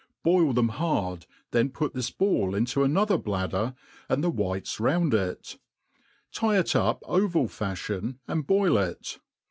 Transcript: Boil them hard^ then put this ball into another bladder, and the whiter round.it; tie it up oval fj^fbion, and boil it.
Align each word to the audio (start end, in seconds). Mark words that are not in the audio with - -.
Boil 0.23 0.51
them 0.53 0.69
hard^ 0.71 1.27
then 1.51 1.69
put 1.69 1.93
this 1.93 2.09
ball 2.09 2.55
into 2.55 2.83
another 2.83 3.19
bladder, 3.19 3.75
and 4.09 4.23
the 4.23 4.31
whiter 4.31 4.81
round.it; 4.81 5.59
tie 6.33 6.57
it 6.57 6.75
up 6.75 7.03
oval 7.05 7.47
fj^fbion, 7.47 8.17
and 8.27 8.47
boil 8.47 8.79
it. 8.79 9.19